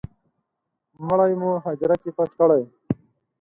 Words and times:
مړی 1.07 1.33
مو 1.41 1.51
هدیره 1.65 1.95
کي 2.01 2.09
پټ 2.17 2.29
کړی 2.39 2.61